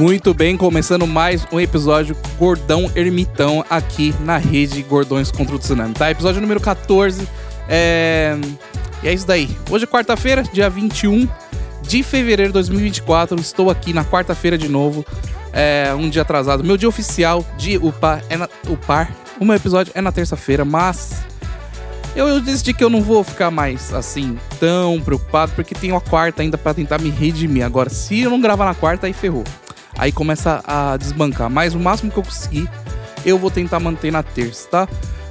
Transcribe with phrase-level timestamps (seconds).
[0.00, 5.92] Muito bem, começando mais um episódio Gordão Ermitão aqui na rede Gordões contra o Tsunami,
[5.92, 6.10] tá?
[6.10, 7.28] Episódio número 14.
[7.68, 8.34] É...
[9.02, 9.54] E é isso daí.
[9.68, 11.28] Hoje é quarta-feira, dia 21
[11.82, 13.38] de fevereiro de 2024.
[13.38, 15.04] Estou aqui na quarta-feira de novo.
[15.52, 16.64] É um dia atrasado.
[16.64, 18.48] Meu dia oficial de upar é na...
[18.70, 19.14] upar.
[19.38, 21.22] O meu episódio é na terça-feira, mas
[22.16, 26.00] eu, eu, decidi que eu não vou ficar mais assim tão preocupado, porque tenho a
[26.00, 27.66] quarta ainda para tentar me redimir.
[27.66, 29.44] Agora, se eu não gravar na quarta, aí ferrou.
[30.00, 31.50] Aí começa a desbancar.
[31.50, 32.66] Mas o máximo que eu conseguir,
[33.22, 34.88] eu vou tentar manter na terça, tá?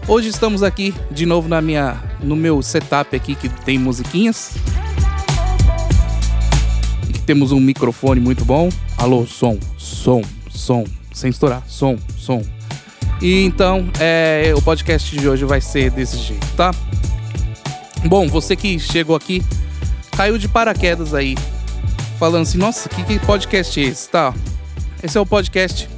[0.07, 4.53] Hoje estamos aqui de novo na minha, no meu setup aqui que tem musiquinhas.
[7.09, 8.69] E temos um microfone muito bom.
[8.95, 12.43] Alô, som, som, som, sem estourar, som, som.
[13.19, 16.75] E então, é, o podcast de hoje vai ser desse jeito, tá?
[18.05, 19.43] Bom, você que chegou aqui,
[20.15, 21.35] caiu de paraquedas aí,
[22.19, 24.31] falando assim, nossa, que, que podcast é esse, tá?
[25.01, 25.89] Esse é o podcast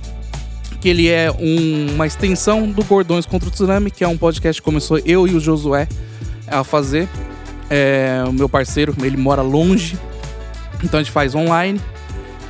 [0.80, 4.62] que ele é um, uma extensão do Gordões contra o Tsunami, que é um podcast
[4.62, 5.88] que começou eu e o Josué
[6.48, 7.08] a fazer.
[7.70, 9.98] É, o meu parceiro, ele mora longe,
[10.84, 11.80] então a gente faz online.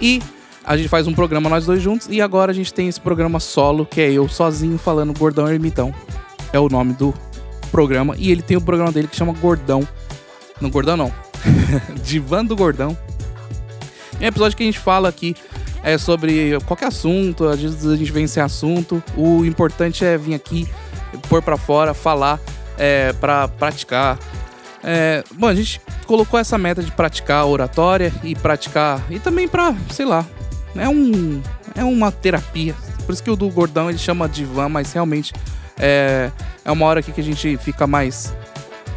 [0.02, 0.21] E
[0.63, 3.39] a gente faz um programa nós dois juntos e agora a gente tem esse programa
[3.39, 5.93] solo, que é eu sozinho falando Gordão Ermitão.
[6.52, 7.13] É o nome do
[7.71, 8.15] programa.
[8.17, 9.88] E ele tem o programa dele que chama Gordão.
[10.59, 11.13] Não, Gordão não.
[12.03, 12.97] Divã do Gordão.
[14.19, 15.36] É um episódio que a gente fala aqui
[15.83, 19.03] é sobre qualquer assunto, às vezes a gente vem sem assunto.
[19.15, 20.67] O importante é vir aqui,
[21.27, 22.39] pôr para fora, falar,
[22.77, 24.17] é, para praticar.
[24.83, 29.03] É, bom, a gente colocou essa meta de praticar oratória e praticar.
[29.09, 30.25] E também pra, sei lá,
[30.75, 31.41] é um
[31.75, 32.75] é uma terapia.
[33.05, 35.33] Por isso que o do gordão ele chama divã, mas realmente
[35.79, 36.31] é,
[36.63, 38.33] é uma hora aqui que a gente fica mais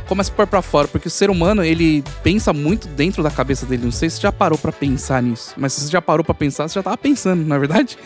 [0.07, 3.67] começa a pôr pra fora, porque o ser humano, ele pensa muito dentro da cabeça
[3.67, 3.85] dele.
[3.85, 6.35] Não sei se você já parou para pensar nisso, mas se você já parou para
[6.35, 7.99] pensar, você já tava pensando, na é verdade?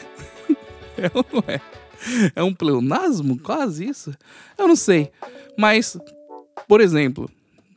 [0.96, 1.60] é ou não é?
[2.34, 3.38] É um pleonasmo?
[3.38, 4.14] Quase isso?
[4.56, 5.10] Eu não sei.
[5.56, 5.98] Mas,
[6.68, 7.28] por exemplo,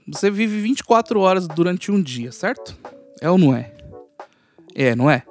[0.08, 2.78] você vive 24 horas durante um dia, certo?
[3.20, 3.72] É ou não é?
[4.76, 5.24] É, não é?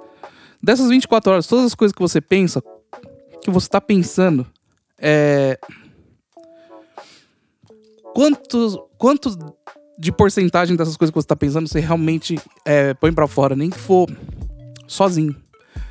[0.63, 2.63] Dessas 24 horas, todas as coisas que você pensa,
[3.43, 4.47] que você tá pensando,
[4.99, 5.59] é.
[8.15, 9.37] Quantos, quantos
[9.99, 13.71] de porcentagem dessas coisas que você tá pensando você realmente é, põe para fora, nem
[13.71, 14.09] que for
[14.87, 15.35] sozinho?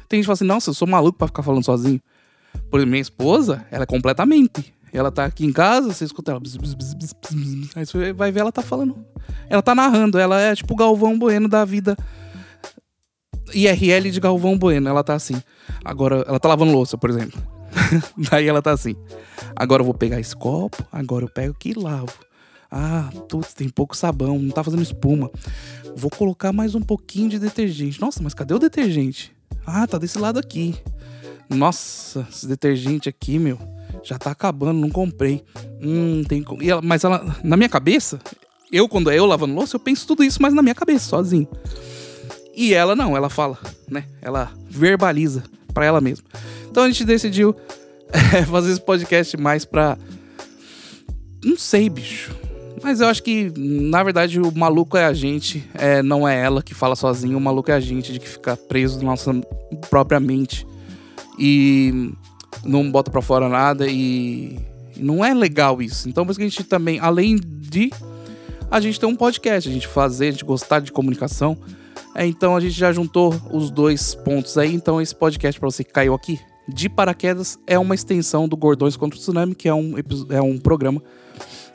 [0.08, 2.02] Tem gente que fala assim, nossa, eu sou maluco pra ficar falando sozinho.
[2.70, 4.74] Por exemplo, minha esposa, ela é completamente.
[4.92, 6.42] Ela tá aqui em casa, você escuta ela.
[7.76, 9.06] aí você vai ver ela tá falando.
[9.48, 11.96] Ela tá narrando, ela é tipo o Galvão Bueno da vida
[13.54, 14.90] IRL de Galvão Bueno.
[14.90, 15.42] Ela tá assim.
[15.84, 17.40] Agora, ela tá lavando louça, por exemplo.
[18.30, 18.96] Daí ela tá assim.
[19.56, 22.14] Agora eu vou pegar esse copo, agora eu pego aqui e lavo.
[22.72, 25.32] Ah, putz, tem pouco sabão, não tá fazendo espuma.
[25.96, 28.00] Vou colocar mais um pouquinho de detergente.
[28.00, 29.36] Nossa, mas cadê o detergente?
[29.66, 30.76] Ah, tá desse lado aqui.
[31.50, 33.58] Nossa, esse detergente aqui, meu,
[34.04, 35.44] já tá acabando, não comprei.
[35.82, 36.46] Hum, tem.
[36.62, 38.20] E ela, mas ela, na minha cabeça,
[38.72, 41.48] eu, quando é eu lavando louça, eu penso tudo isso, mas na minha cabeça, sozinho.
[42.56, 43.58] E ela não, ela fala,
[43.90, 44.06] né?
[44.22, 45.44] Ela verbaliza
[45.74, 46.26] para ela mesma.
[46.80, 47.54] Então a gente decidiu
[48.34, 49.98] é, fazer esse podcast mais pra.
[51.44, 52.34] Não sei, bicho.
[52.82, 56.64] Mas eu acho que, na verdade, o maluco é a gente, é, não é ela
[56.64, 59.34] que fala sozinha, o maluco é a gente de que fica preso na nossa
[59.90, 60.66] própria mente
[61.38, 62.14] e
[62.64, 64.58] não bota pra fora nada e
[64.96, 66.08] não é legal isso.
[66.08, 67.92] Então, por isso que a gente também, além de
[68.72, 71.58] a gente ter um podcast, a gente fazer, a gente gostar de comunicação,
[72.16, 74.74] é, então a gente já juntou os dois pontos aí.
[74.74, 76.40] Então esse podcast para você que caiu aqui
[76.74, 79.96] de paraquedas é uma extensão do Gordões contra o Tsunami, que é um,
[80.30, 81.02] é um programa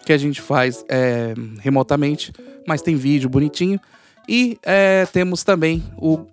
[0.05, 2.33] que a gente faz é, remotamente,
[2.67, 3.81] mas tem vídeo bonitinho.
[4.29, 6.27] E é, temos também o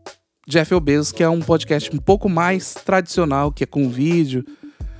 [0.47, 4.45] Jeff Bezos, que é um podcast um pouco mais tradicional, que é com vídeo,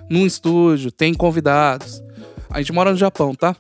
[0.10, 2.02] num estúdio, tem convidados.
[2.50, 3.56] A gente mora no Japão, tá?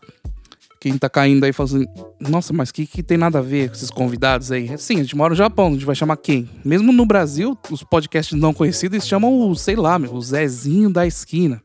[0.82, 1.86] Quem tá caindo aí falando assim,
[2.20, 4.76] nossa, mas que, que tem nada a ver com esses convidados aí?
[4.80, 6.50] Sim, a gente mora no Japão, a gente vai chamar quem?
[6.66, 10.90] Mesmo no Brasil, os podcasts não conhecidos eles chamam o, sei lá, meu, o Zezinho
[10.90, 11.62] da esquina.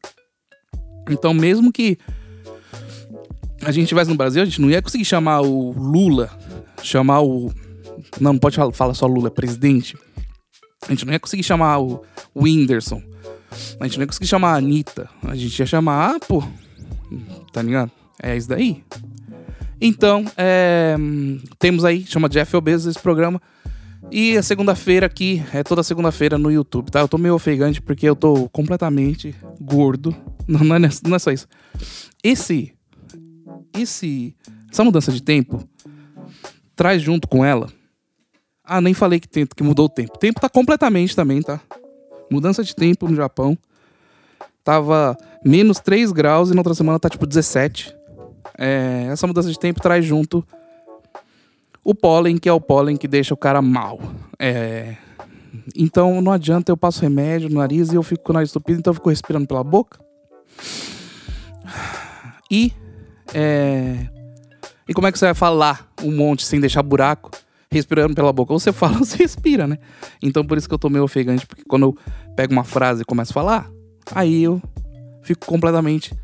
[1.09, 1.97] Então, mesmo que
[3.63, 6.31] a gente estivesse no Brasil, a gente não ia conseguir chamar o Lula,
[6.83, 7.51] chamar o.
[8.21, 9.97] Não, não pode falar só Lula, é presidente.
[10.87, 12.05] A gente não ia conseguir chamar o,
[12.35, 13.03] o Whindersson.
[13.81, 15.09] A gente não ia conseguir chamar a Anitta.
[15.23, 16.45] A gente ia chamar, ah, pô.
[17.51, 17.91] Tá ligado?
[18.23, 18.85] É isso daí.
[19.81, 20.97] Então, é,
[21.59, 23.41] temos aí, chama Jeff Obeso esse programa.
[24.11, 27.01] E a segunda-feira aqui, é toda segunda-feira no YouTube, tá?
[27.01, 30.15] Eu tô meio ofegante porque eu tô completamente gordo.
[30.47, 31.49] Não, não, é, não é só isso.
[32.23, 32.73] Esse,
[33.77, 34.35] esse,
[34.71, 35.69] essa mudança de tempo
[36.77, 37.69] traz junto com ela
[38.63, 40.13] Ah, nem falei que, tem, que mudou o tempo.
[40.15, 41.61] O tempo tá completamente também, tá?
[42.31, 43.59] Mudança de tempo no Japão.
[44.63, 47.96] Tava menos 3 graus e na outra semana tá tipo 17.
[48.59, 50.47] É, essa mudança de tempo traz junto
[51.85, 54.01] o pólen, que é o pólen que deixa o cara mal.
[54.39, 54.97] É,
[55.75, 58.79] então não adianta eu passo remédio no nariz e eu fico com o nariz estupido,
[58.79, 59.99] então eu fico respirando pela boca.
[62.51, 62.73] E.
[63.35, 64.09] É,
[64.89, 67.31] e como é que você vai falar um monte sem deixar buraco?
[67.71, 68.53] respirando pela boca.
[68.53, 69.79] Ou você fala ou você respira, né?
[70.23, 71.97] Então por isso que eu tô meio ofegante, porque quando eu
[72.35, 73.71] pego uma frase e começo a falar,
[74.15, 74.63] aí eu
[75.23, 76.15] fico completamente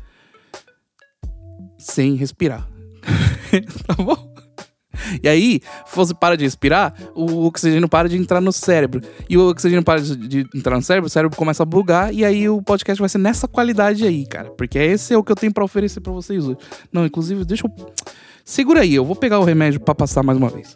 [1.83, 2.67] sem respirar.
[3.87, 4.33] tá bom?
[5.21, 5.59] E aí,
[5.93, 9.01] você para de respirar, o oxigênio para de entrar no cérebro.
[9.29, 12.47] E o oxigênio para de entrar no cérebro, o cérebro começa a bugar, e aí
[12.47, 14.51] o podcast vai ser nessa qualidade aí, cara.
[14.51, 16.57] Porque esse é o que eu tenho para oferecer para vocês hoje.
[16.91, 17.93] Não, inclusive, deixa eu.
[18.45, 20.73] Segura aí, eu vou pegar o remédio para passar mais uma vez.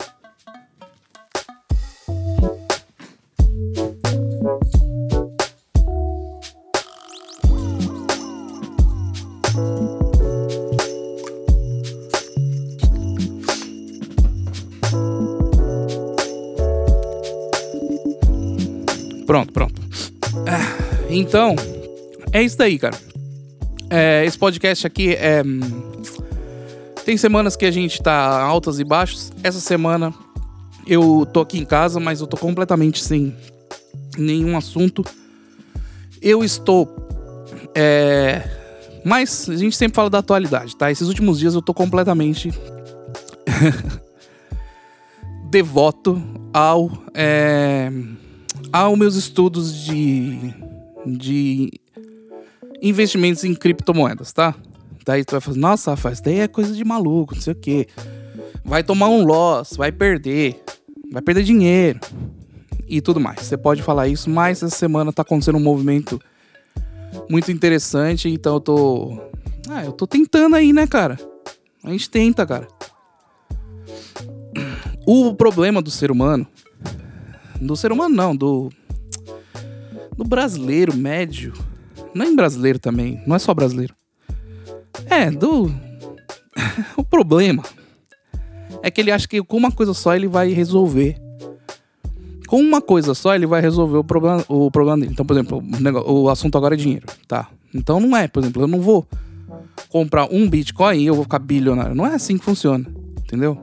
[19.27, 19.81] Pronto, pronto.
[20.47, 21.53] Ah, então,
[22.31, 22.97] é isso daí, cara.
[23.89, 25.43] É, esse podcast aqui é.
[27.03, 29.33] Tem semanas que a gente tá altas e baixos.
[29.43, 30.13] Essa semana
[30.87, 33.35] eu tô aqui em casa, mas eu tô completamente sem
[34.17, 35.03] nenhum assunto.
[36.21, 36.89] Eu estou.
[37.75, 38.49] É...
[39.03, 40.89] Mas a gente sempre fala da atualidade, tá?
[40.89, 42.49] Esses últimos dias eu tô completamente.
[45.51, 46.21] devoto
[46.53, 46.91] ao.
[47.13, 47.91] É
[48.71, 50.53] aos meus estudos de,
[51.05, 51.71] de
[52.81, 54.55] investimentos em criptomoedas, tá?
[55.05, 57.55] Daí tu vai falar, nossa, Rafael, isso daí é coisa de maluco, não sei o
[57.55, 57.87] quê.
[58.63, 60.61] Vai tomar um loss, vai perder,
[61.11, 61.99] vai perder dinheiro
[62.87, 63.39] e tudo mais.
[63.41, 66.19] Você pode falar isso, mas essa semana tá acontecendo um movimento
[67.29, 69.21] muito interessante, então eu tô.
[69.69, 71.17] Ah, eu tô tentando aí, né, cara?
[71.83, 72.67] A gente tenta, cara.
[75.05, 76.45] O problema do ser humano
[77.61, 78.69] do ser humano, não, do.
[80.15, 81.53] Do brasileiro médio.
[82.13, 83.93] Não é brasileiro também, não é só brasileiro.
[85.09, 85.71] É, do.
[86.97, 87.63] o problema
[88.81, 91.17] é que ele acha que com uma coisa só ele vai resolver.
[92.47, 95.11] Com uma coisa só ele vai resolver o problema, o problema dele.
[95.11, 97.49] Então, por exemplo, o, negócio, o assunto agora é dinheiro, tá?
[97.73, 99.05] Então não é, por exemplo, eu não vou
[99.89, 101.93] comprar um Bitcoin e eu vou ficar bilionário.
[101.93, 102.85] Não é assim que funciona,
[103.19, 103.57] entendeu?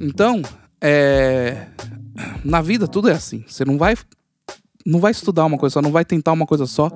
[0.00, 0.42] Então,
[0.80, 1.66] é,
[2.44, 3.44] na vida tudo é assim.
[3.46, 3.96] Você não vai
[4.86, 6.90] não vai estudar uma coisa só, não vai tentar uma coisa só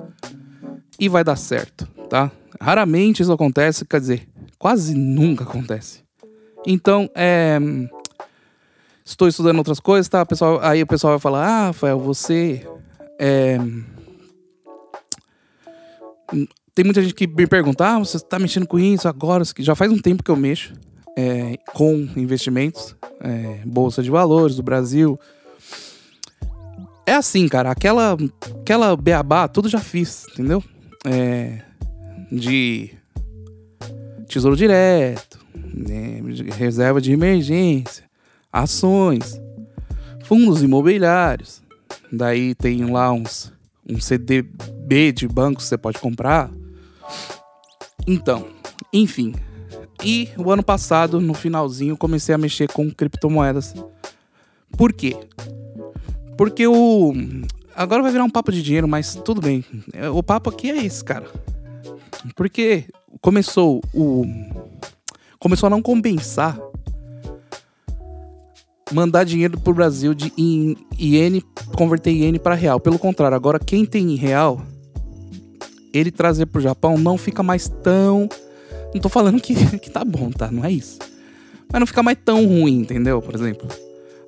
[0.99, 2.31] e vai dar certo, tá?
[2.61, 4.27] Raramente isso acontece, quer dizer,
[4.59, 6.03] quase nunca acontece.
[6.67, 7.57] Então, é
[9.03, 10.23] estou estudando outras coisas, tá?
[10.23, 12.67] Pessoal, aí o pessoal vai falar: "Ah, Rafael, você
[13.17, 13.57] é
[16.75, 19.43] tem muita gente que me pergunta: ah, você está mexendo com isso agora?
[19.57, 20.73] Já faz um tempo que eu mexo
[21.17, 25.19] é, com investimentos, é, bolsa de valores do Brasil.
[27.05, 28.17] É assim, cara, aquela,
[28.61, 30.63] aquela beabá, tudo já fiz, entendeu?
[31.05, 31.61] É,
[32.31, 32.91] de
[34.27, 35.39] tesouro direto,
[35.73, 36.21] né,
[36.55, 38.03] reserva de emergência,
[38.51, 39.41] ações,
[40.23, 41.61] fundos imobiliários.
[42.11, 43.51] Daí tem lá uns
[43.89, 46.51] um CDB de banco que você pode comprar.
[48.05, 48.47] Então,
[48.93, 49.33] enfim,
[50.03, 53.73] e o ano passado, no finalzinho, comecei a mexer com criptomoedas.
[54.77, 55.15] Por quê?
[56.37, 57.13] Porque o.
[57.75, 59.63] Agora vai virar um papo de dinheiro, mas tudo bem.
[60.13, 61.27] O papo aqui é esse, cara.
[62.35, 62.85] Porque
[63.21, 64.25] começou o.
[65.37, 66.59] Começou a não compensar
[68.91, 71.43] mandar dinheiro pro Brasil de em iene,
[71.75, 72.79] converter iene para real.
[72.79, 74.61] Pelo contrário, agora quem tem real,
[75.93, 78.27] ele trazer pro Japão não fica mais tão
[78.93, 80.51] não tô falando que, que tá bom, tá?
[80.51, 80.99] Não é isso.
[81.71, 83.21] Mas não fica mais tão ruim, entendeu?
[83.21, 83.67] Por exemplo.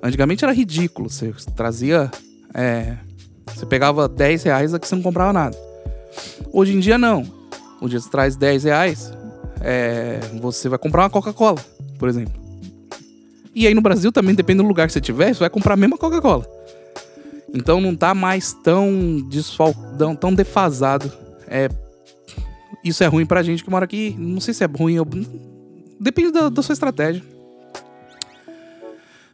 [0.02, 1.08] Antigamente era ridículo.
[1.10, 2.10] Você trazia.
[2.54, 2.96] É,
[3.54, 5.56] você pegava 10 reais aqui você não comprava nada.
[6.52, 7.24] Hoje em dia não.
[7.80, 9.12] Hoje você traz 10 reais,
[9.60, 11.58] é, você vai comprar uma Coca-Cola,
[11.98, 12.32] por exemplo.
[13.54, 15.76] E aí no Brasil também, depende do lugar que você tiver, você vai comprar a
[15.76, 16.46] mesma Coca-Cola.
[17.52, 19.74] Então não tá mais tão desfal...
[20.20, 21.12] tão defasado
[21.48, 21.68] é,
[22.84, 24.14] isso é ruim pra gente que mora aqui.
[24.18, 24.96] Não sei se é ruim.
[26.00, 27.22] Depende da, da sua estratégia.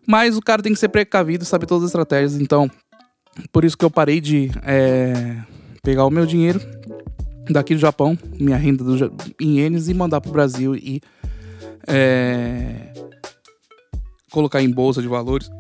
[0.07, 2.41] Mas o cara tem que ser precavido, saber todas as estratégias.
[2.41, 2.71] Então,
[3.53, 5.37] por isso que eu parei de é,
[5.83, 6.61] pegar o meu dinheiro
[7.51, 11.01] daqui do Japão, minha renda do, em ienes, e mandar pro Brasil e
[11.87, 12.93] é,
[14.31, 15.51] colocar em bolsa de valores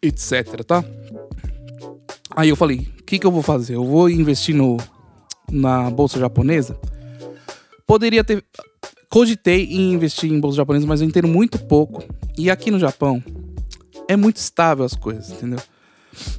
[0.00, 0.84] etc, tá?
[2.36, 3.76] Aí eu falei, o que, que eu vou fazer?
[3.76, 4.76] Eu vou investir no,
[5.50, 6.78] na bolsa japonesa?
[7.86, 8.44] Poderia ter.
[9.08, 12.02] Cogitei em investir em bolsa japonesa, mas eu entendo muito pouco.
[12.36, 13.22] E aqui no Japão
[14.08, 15.60] é muito estável as coisas, entendeu?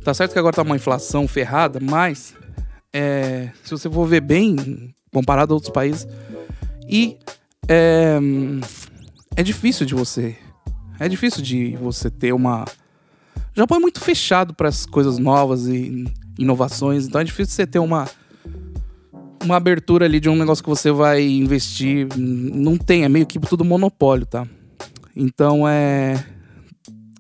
[0.04, 2.36] Tá certo que agora tá uma inflação ferrada, mas
[2.94, 6.08] é, se você for ver bem, comparado a outros países,
[6.88, 7.18] e
[7.68, 8.18] é,
[9.36, 10.38] é difícil de você.
[11.00, 12.64] É difícil de você ter uma.
[12.64, 16.06] O Japão é muito fechado para as coisas novas e
[16.38, 18.08] inovações, então é difícil você ter uma
[19.46, 22.08] uma abertura ali de um negócio que você vai investir.
[22.18, 24.46] Não tem, é meio que tudo monopólio, tá?
[25.16, 26.26] Então é.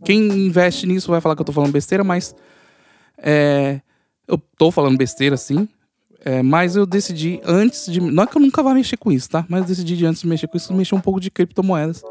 [0.04, 2.36] Quem investe nisso vai falar que eu tô falando besteira, mas.
[3.18, 3.80] É,
[4.28, 5.68] eu tô falando besteira, sim.
[6.24, 8.02] É, mas eu decidi antes de.
[8.02, 9.46] Não é que eu nunca vá mexer com isso, tá?
[9.48, 12.04] Mas eu decidi de antes de mexer com isso, mexer um pouco de criptomoedas.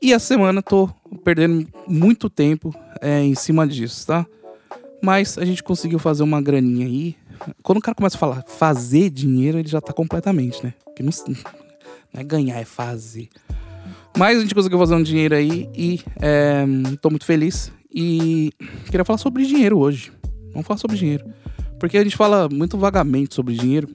[0.00, 0.88] E a semana tô
[1.24, 4.26] perdendo muito tempo é, em cima disso, tá?
[5.02, 7.16] Mas a gente conseguiu fazer uma graninha aí.
[7.62, 10.74] Quando o cara começa a falar fazer dinheiro, ele já tá completamente, né?
[10.94, 11.10] Que não,
[12.12, 13.28] não é ganhar, é fazer.
[14.16, 16.64] Mas a gente conseguiu fazer um dinheiro aí e é,
[17.00, 17.70] tô muito feliz.
[17.92, 18.52] E
[18.86, 20.12] queria falar sobre dinheiro hoje.
[20.52, 21.24] Vamos falar sobre dinheiro.
[21.78, 23.88] Porque a gente fala muito vagamente sobre dinheiro.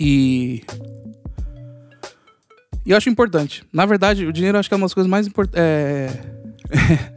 [0.00, 0.62] E.
[2.84, 3.64] E eu acho importante.
[3.72, 5.60] Na verdade, o dinheiro eu acho que é uma das coisas mais importantes.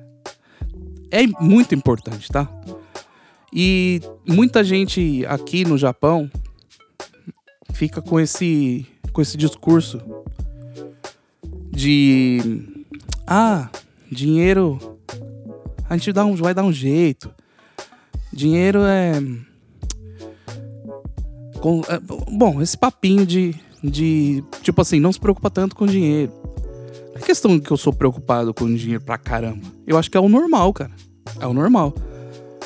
[1.12, 1.24] É...
[1.24, 2.48] é muito importante, tá?
[3.54, 6.30] E muita gente aqui no Japão
[7.74, 10.00] fica com esse com esse discurso
[11.72, 12.64] de
[13.26, 13.70] ah,
[14.12, 14.80] dinheiro
[15.90, 17.34] a gente dá um, vai dar um jeito.
[18.32, 19.14] Dinheiro é,
[21.60, 26.34] com, é bom, esse papinho de de tipo assim, não se preocupa tanto com dinheiro.
[27.14, 29.66] Não é questão que eu sou preocupado com dinheiro pra caramba.
[29.88, 30.92] Eu acho que é o normal, cara.
[31.40, 31.94] É o normal.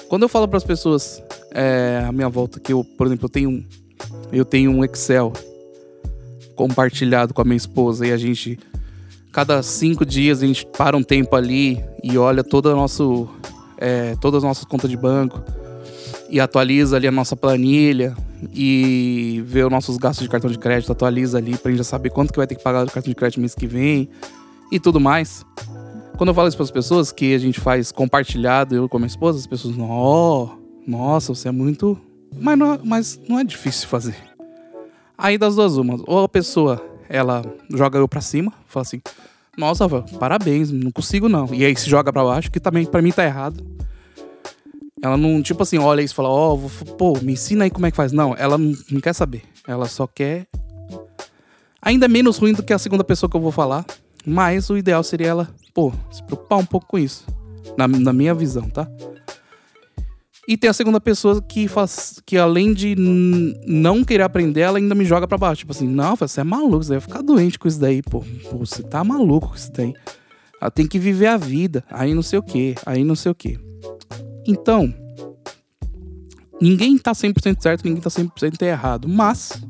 [0.07, 3.29] Quando eu falo para as pessoas é, à minha volta que eu, por exemplo, eu
[3.29, 3.65] tenho,
[4.31, 5.33] eu tenho um Excel
[6.55, 8.59] compartilhado com a minha esposa e a gente,
[9.31, 13.27] cada cinco dias, a gente para um tempo ali e olha toda a nosso,
[13.77, 15.41] é, todas as nossas contas de banco
[16.29, 18.15] e atualiza ali a nossa planilha
[18.53, 22.09] e vê os nossos gastos de cartão de crédito, atualiza ali pra gente já saber
[22.09, 24.09] quanto que vai ter que pagar do cartão de crédito mês que vem
[24.71, 25.45] e tudo mais.
[26.17, 28.99] Quando eu falo isso para as pessoas, que a gente faz compartilhado, eu com a
[28.99, 30.49] minha esposa, as pessoas, oh,
[30.85, 31.99] nossa, você é muito.
[32.39, 34.15] Mas não, mas não é difícil fazer.
[35.17, 39.01] Aí das duas umas, ou a pessoa, ela joga eu para cima, fala assim,
[39.57, 39.87] nossa,
[40.19, 41.53] parabéns, não consigo não.
[41.53, 43.63] E aí se joga para baixo, que também para mim tá errado.
[45.01, 47.85] Ela não, tipo assim, olha isso e fala, ó, oh, pô, me ensina aí como
[47.85, 48.11] é que faz.
[48.11, 49.43] Não, ela não, não quer saber.
[49.67, 50.47] Ela só quer.
[51.81, 53.85] Ainda menos ruim do que a segunda pessoa que eu vou falar.
[54.25, 57.25] Mas o ideal seria ela, pô, se preocupar um pouco com isso.
[57.77, 58.87] Na, na minha visão, tá?
[60.47, 62.21] E tem a segunda pessoa que faz.
[62.25, 62.95] que além de
[63.65, 65.59] não querer aprender, ela ainda me joga para baixo.
[65.59, 68.23] Tipo assim, não, você é maluco, você vai ficar doente com isso daí, pô.
[68.49, 69.93] pô você tá maluco com isso daí.
[70.61, 71.83] Ela tem que viver a vida.
[71.89, 73.57] Aí não sei o que, aí não sei o que.
[74.45, 74.93] Então,
[76.61, 79.07] ninguém tá 100% certo, ninguém tá 100% errado.
[79.07, 79.61] Mas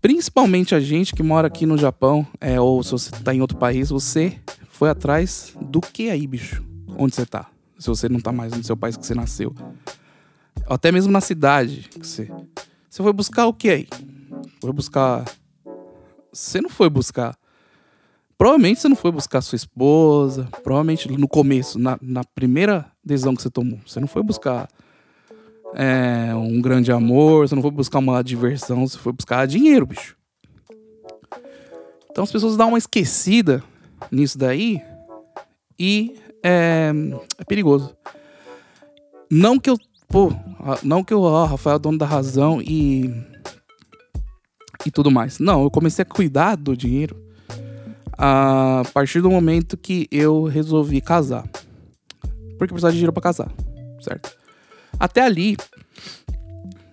[0.00, 3.56] Principalmente a gente que mora aqui no Japão, é, ou se você tá em outro
[3.56, 4.38] país, você
[4.68, 6.62] foi atrás do que aí, bicho?
[6.98, 7.50] Onde você tá?
[7.78, 9.54] Se você não tá mais no seu país que você nasceu.
[10.66, 12.30] Até mesmo na cidade que você.
[12.88, 13.88] Você foi buscar o que aí?
[14.60, 15.24] Foi buscar.
[16.32, 17.36] Você não foi buscar.
[18.38, 20.48] Provavelmente você não foi buscar sua esposa.
[20.62, 24.68] Provavelmente no começo, na, na primeira decisão que você tomou, você não foi buscar
[25.74, 30.16] é, um grande amor, você não foi buscar uma diversão, você foi buscar dinheiro, bicho.
[32.10, 33.62] Então as pessoas dão uma esquecida
[34.10, 34.80] nisso daí
[35.78, 36.92] e é,
[37.38, 37.94] é perigoso.
[39.30, 39.76] Não que eu,
[40.08, 40.32] pô,
[40.82, 43.10] não que eu, ó, Rafael é dono da razão e
[44.84, 45.38] e tudo mais.
[45.38, 47.16] Não, eu comecei a cuidar do dinheiro
[48.16, 51.46] a partir do momento que eu resolvi casar.
[52.56, 53.52] Porque precisava de dinheiro para casar,
[54.00, 54.35] certo?
[54.98, 55.56] Até ali,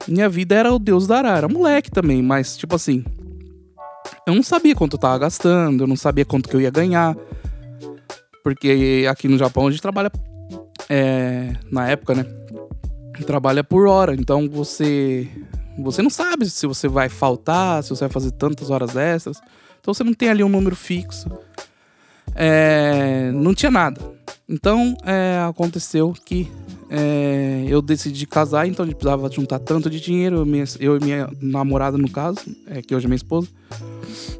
[0.07, 1.37] minha vida era o Deus dará.
[1.37, 3.03] Era moleque também, mas tipo assim.
[4.25, 7.15] Eu não sabia quanto eu tava gastando, eu não sabia quanto que eu ia ganhar.
[8.43, 10.11] Porque aqui no Japão a gente trabalha.
[10.89, 12.25] É, na época, né?
[13.25, 14.13] Trabalha por hora.
[14.13, 15.27] Então você.
[15.79, 19.41] Você não sabe se você vai faltar, se você vai fazer tantas horas extras.
[19.79, 21.29] Então você não tem ali um número fixo.
[22.35, 23.99] É, não tinha nada.
[24.47, 26.49] Então é, aconteceu que
[26.89, 31.03] é, eu decidi casar, então gente precisava juntar tanto de dinheiro, eu, minha, eu e
[31.03, 33.47] minha namorada, no caso, é, que hoje é minha esposa.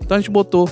[0.02, 0.70] Então a gente botou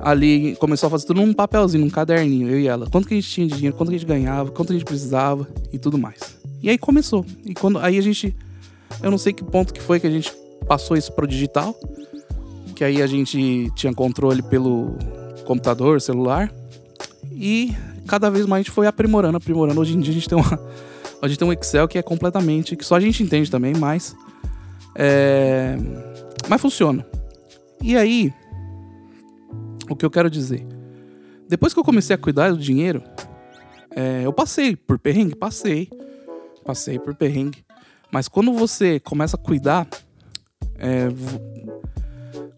[0.00, 2.86] ali começou a fazer tudo num papelzinho, num caderninho, eu e ela.
[2.90, 4.84] Quanto que a gente tinha de dinheiro, quanto que a gente ganhava, quanto a gente
[4.84, 6.36] precisava e tudo mais.
[6.62, 7.24] E aí começou.
[7.44, 8.34] E quando aí a gente
[9.02, 10.32] eu não sei que ponto que foi que a gente
[10.66, 11.74] passou isso pro digital,
[12.74, 14.96] que aí a gente tinha controle pelo
[15.44, 16.52] computador, celular.
[17.36, 17.74] E
[18.06, 19.80] cada vez mais a gente foi aprimorando, aprimorando.
[19.80, 20.60] Hoje em dia a gente tem uma
[21.22, 24.14] a gente tem um Excel que é completamente que só a gente entende também, mas
[24.94, 25.76] é,
[26.48, 27.06] mas funciona.
[27.82, 28.32] E aí
[29.88, 30.66] o que eu quero dizer?
[31.48, 33.02] Depois que eu comecei a cuidar do dinheiro,
[33.94, 35.90] é, eu passei por perrengue, passei,
[36.64, 37.64] passei por perrengue.
[38.10, 39.86] Mas quando você começa a cuidar,
[40.78, 41.08] é,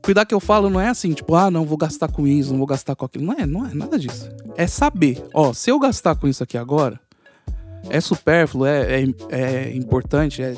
[0.06, 2.58] cuidar que eu falo não é assim, tipo, ah, não vou gastar com isso, não
[2.58, 3.24] vou gastar com aquilo.
[3.24, 4.30] Não é, não é nada disso.
[4.56, 7.00] É saber, ó, se eu gastar com isso aqui agora,
[7.90, 10.54] é supérfluo, é, é, é importante, é,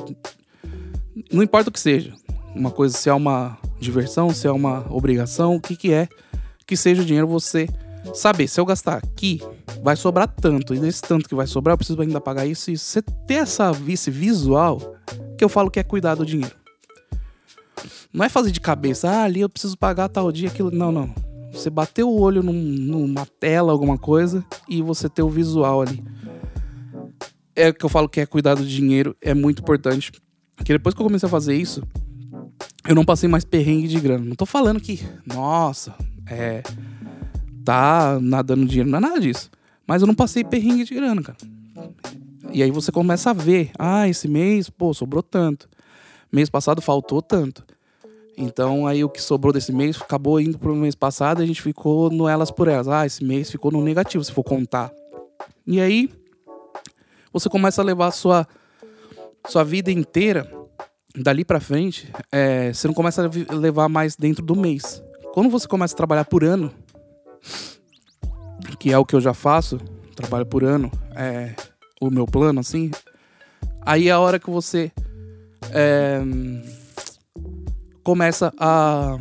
[1.33, 2.12] não importa o que seja.
[2.55, 6.09] Uma coisa, se é uma diversão, se é uma obrigação, o que que é
[6.67, 7.67] que seja o dinheiro você
[8.12, 9.40] saber, se eu gastar aqui,
[9.83, 12.76] vai sobrar tanto, e desse tanto que vai sobrar, eu preciso ainda pagar isso, e
[12.76, 14.95] você ter essa vice visual,
[15.38, 16.58] que eu falo que é cuidar do dinheiro.
[18.19, 20.73] Não é fazer de cabeça, ah, ali eu preciso pagar tal dia, aquilo.
[20.73, 21.15] Não, não.
[21.53, 26.03] Você bater o olho num, numa tela, alguma coisa, e você ter o visual ali.
[27.55, 30.11] É o que eu falo que é cuidar do dinheiro, é muito importante.
[30.57, 31.81] Porque depois que eu comecei a fazer isso,
[32.89, 34.25] eu não passei mais perrengue de grana.
[34.25, 35.95] Não tô falando que, nossa,
[36.27, 36.65] é,
[37.65, 39.49] tá nadando dinheiro, não é nada disso.
[39.87, 41.39] Mas eu não passei perrengue de grana, cara.
[42.53, 45.69] E aí você começa a ver, ah, esse mês, pô, sobrou tanto.
[46.33, 47.65] Mês passado faltou tanto.
[48.40, 51.61] Então aí o que sobrou desse mês acabou indo pro mês passado e a gente
[51.61, 52.87] ficou no elas por elas.
[52.87, 54.92] Ah, esse mês ficou no negativo, se for contar.
[55.66, 56.09] E aí
[57.33, 58.47] você começa a levar a sua,
[59.49, 60.49] sua vida inteira
[61.16, 62.12] dali para frente.
[62.30, 65.02] É, você não começa a levar mais dentro do mês.
[65.35, 66.72] Quando você começa a trabalhar por ano,
[68.79, 69.79] que é o que eu já faço,
[70.14, 71.55] trabalho por ano, é
[72.01, 72.92] o meu plano, assim,
[73.83, 74.92] aí é a hora que você
[75.72, 76.20] é,
[78.09, 79.18] começa a,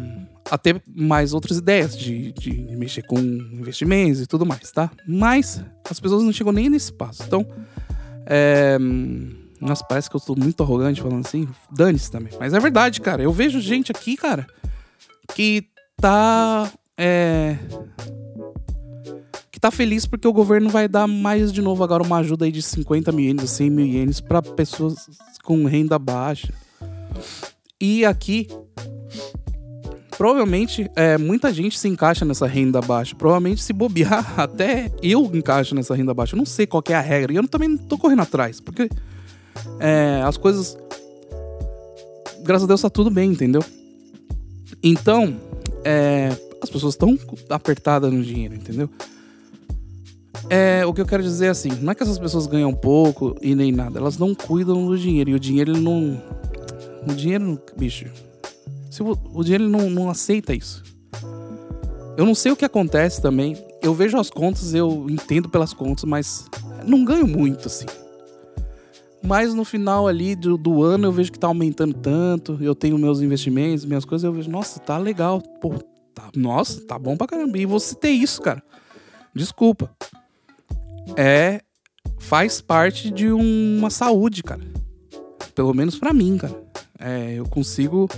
[0.49, 4.89] a ter mais outras ideias de, de mexer com investimentos e tudo mais, tá?
[5.05, 7.21] Mas as pessoas não chegam nem nesse passo.
[7.27, 7.45] Então,
[8.25, 8.77] é,
[9.59, 11.49] nossa, parece que eu tô muito arrogante falando assim.
[11.69, 12.31] Dane-se também.
[12.39, 13.21] Mas é verdade, cara.
[13.21, 14.47] Eu vejo gente aqui, cara,
[15.35, 15.65] que
[15.97, 16.71] tá.
[16.97, 17.57] É,
[19.51, 22.53] que tá feliz porque o governo vai dar mais de novo agora uma ajuda aí
[22.53, 25.09] de 50 mil ienes, 100 mil ienes para pessoas
[25.43, 26.53] com renda baixa.
[27.79, 28.47] E aqui,
[30.17, 33.15] provavelmente, é, muita gente se encaixa nessa renda baixa.
[33.15, 36.35] Provavelmente, se bobear, até eu encaixo nessa renda baixa.
[36.35, 37.33] Eu não sei qual é a regra.
[37.33, 38.89] E eu também não tô correndo atrás, porque
[39.79, 40.77] é, as coisas.
[42.43, 43.63] Graças a Deus tá tudo bem, entendeu?
[44.81, 45.35] Então,
[45.83, 46.29] é,
[46.61, 47.17] as pessoas estão
[47.49, 48.89] apertadas no dinheiro, entendeu?
[50.49, 53.35] É, o que eu quero dizer é assim, não é que essas pessoas ganham pouco
[53.41, 55.31] e nem nada, elas não cuidam do dinheiro.
[55.31, 56.21] E o dinheiro ele não.
[57.09, 58.05] O dinheiro, bicho.
[58.91, 60.83] Se o, o dinheiro não, não aceita isso.
[62.17, 63.55] Eu não sei o que acontece também.
[63.81, 66.47] Eu vejo as contas, eu entendo pelas contas, mas
[66.85, 67.85] não ganho muito, assim.
[69.23, 72.97] Mas no final ali do, do, ano eu vejo que tá aumentando tanto, eu tenho
[72.97, 75.73] meus investimentos, minhas coisas, eu vejo, nossa, tá legal, pô,
[76.13, 77.57] tá, nossa, tá bom pra caramba.
[77.57, 78.63] E você ter isso, cara.
[79.33, 79.91] Desculpa.
[81.15, 81.61] É.
[82.19, 84.61] Faz parte de uma saúde, cara.
[85.53, 86.66] Pelo menos para mim, cara.
[86.99, 88.09] É, eu consigo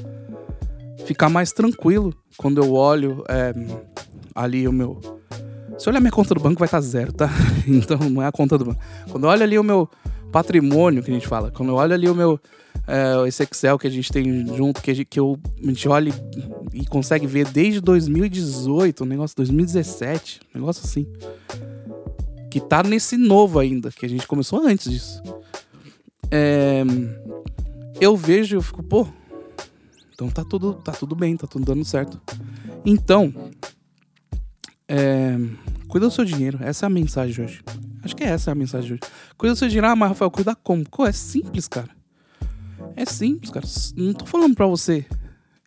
[1.06, 3.54] ficar mais tranquilo quando eu olho é,
[4.36, 5.00] ali o meu.
[5.78, 7.30] Se olhar minha conta do banco vai estar tá zero, tá?
[7.68, 8.82] Então não é a conta do banco.
[9.10, 9.90] Quando eu olho ali o meu
[10.32, 12.40] patrimônio que a gente fala, quando eu olho ali o meu
[12.88, 15.88] é, esse Excel que a gente tem junto, que a gente, que eu, a gente
[15.88, 16.12] olha
[16.74, 21.06] e consegue ver desde 2018, um negócio 2017, um negócio assim.
[22.50, 25.22] Que tá nesse novo ainda, que a gente começou antes disso.
[26.32, 26.84] É,
[28.00, 29.08] eu vejo e eu fico, pô,
[30.14, 32.20] então tá tudo, tá tudo bem, tá tudo dando certo.
[32.86, 33.34] Então,
[34.88, 35.38] é,
[35.88, 36.60] cuida do seu dinheiro.
[36.62, 37.62] Essa é a mensagem de hoje.
[38.04, 39.02] Acho que é essa a mensagem de hoje.
[39.38, 39.88] Cuida do seu dinheiro.
[39.88, 40.84] Ah, mas Rafael, cuida como?
[40.90, 41.90] Pô, é simples, cara.
[42.96, 43.66] É simples, cara.
[43.96, 45.06] Não tô falando pra você.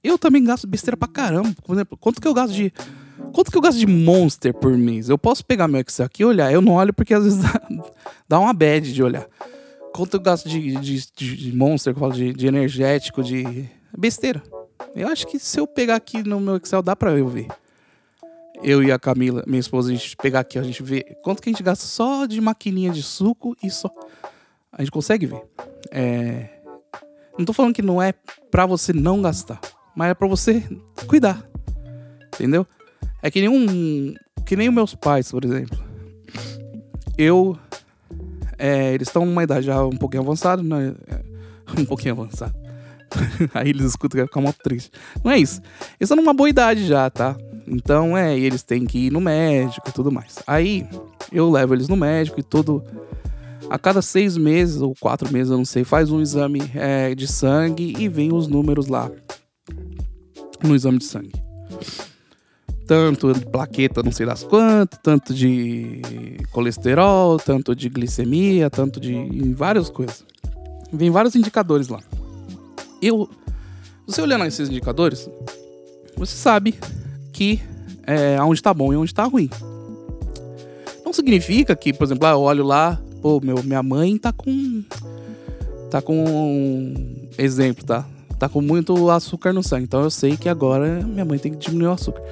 [0.02, 1.54] Eu também gasto besteira pra caramba.
[1.64, 2.72] Por exemplo, quanto que eu gasto de.
[3.32, 5.08] Quanto que eu gasto de Monster por mês?
[5.08, 6.52] Eu posso pegar meu Excel aqui e olhar.
[6.52, 7.62] Eu não olho porque às vezes dá,
[8.28, 9.26] dá uma bad de olhar.
[9.94, 13.68] Quanto eu gasto de, de, de Monster, de, de energético, de.
[13.96, 14.42] Besteira.
[14.94, 17.48] Eu acho que se eu pegar aqui no meu Excel, dá pra eu ver.
[18.62, 21.48] Eu e a Camila, minha esposa, a gente pegar aqui, a gente vê quanto que
[21.48, 23.90] a gente gasta só de maquininha de suco e só.
[24.72, 25.42] A gente consegue ver.
[25.90, 26.62] É
[27.38, 28.12] não tô falando que não é
[28.50, 29.60] para você não gastar,
[29.96, 30.62] mas é para você
[31.06, 31.48] cuidar.
[32.34, 32.66] Entendeu?
[33.22, 34.14] É que nem um.
[34.44, 35.78] Que nem os meus pais, por exemplo.
[37.16, 37.58] Eu.
[38.62, 40.94] É, eles estão numa idade já um pouquinho avançada, né?
[41.78, 42.54] Um pouquinho avançada.
[43.54, 44.90] Aí eles escutam que ficar muito triste.
[45.24, 45.60] Não é isso.
[45.98, 47.36] Eles estão numa boa idade já, tá?
[47.66, 50.36] Então, é, eles têm que ir no médico e tudo mais.
[50.46, 50.86] Aí,
[51.32, 52.84] eu levo eles no médico e tudo.
[53.70, 57.26] A cada seis meses ou quatro meses, eu não sei, faz um exame é, de
[57.26, 59.10] sangue e vem os números lá
[60.62, 61.51] no exame de sangue.
[62.86, 66.02] Tanto de plaqueta, não sei das quantas, tanto de
[66.50, 70.24] colesterol, tanto de glicemia, tanto de várias coisas.
[70.92, 72.00] Vem vários indicadores lá.
[73.00, 73.28] Eu,
[74.06, 75.28] você olhando esses indicadores,
[76.16, 76.74] você sabe
[77.32, 77.60] que
[78.06, 79.48] é onde está bom e onde está ruim.
[81.04, 84.82] Não significa que, por exemplo, ah, eu olho lá, pô, meu, minha mãe tá com.
[85.90, 86.94] Tá com.
[87.38, 88.06] Exemplo, tá?
[88.38, 89.84] Tá com muito açúcar no sangue.
[89.84, 92.22] Então eu sei que agora minha mãe tem que diminuir o açúcar.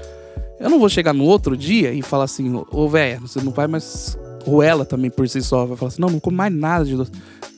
[0.60, 3.66] Eu não vou chegar no outro dia e falar assim, ô velho, você não vai
[3.66, 4.18] mais.
[4.46, 6.94] Ou ela também por si só vai falar assim, não, não come mais nada de
[6.94, 7.10] doce.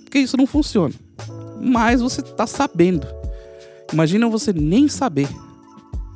[0.04, 0.94] Porque isso não funciona.
[1.60, 3.06] Mas você tá sabendo.
[3.92, 5.28] Imagina você nem saber.